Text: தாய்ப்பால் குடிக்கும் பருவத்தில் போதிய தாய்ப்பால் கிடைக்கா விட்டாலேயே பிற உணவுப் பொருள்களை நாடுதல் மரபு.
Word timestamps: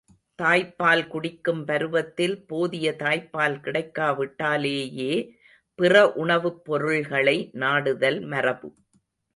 தாய்ப்பால் 0.35 1.03
குடிக்கும் 1.07 1.65
பருவத்தில் 1.65 2.45
போதிய 2.45 2.95
தாய்ப்பால் 2.99 3.57
கிடைக்கா 3.59 4.07
விட்டாலேயே 4.17 5.11
பிற 5.79 6.11
உணவுப் 6.15 6.65
பொருள்களை 6.65 7.37
நாடுதல் 7.55 8.19
மரபு. 8.25 8.69